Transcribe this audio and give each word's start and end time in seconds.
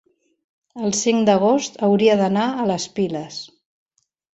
el 0.87 0.95
cinc 1.01 1.21
d'agost 1.29 1.79
hauria 1.91 2.19
d'anar 2.25 2.49
a 2.49 2.69
les 2.75 2.93
Piles. 2.99 3.43